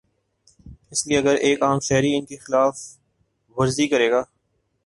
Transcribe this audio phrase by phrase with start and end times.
[0.91, 2.75] اس لیے اگر ایک عام شہری ان کی خلاف
[3.57, 4.21] ورزی کرے گا۔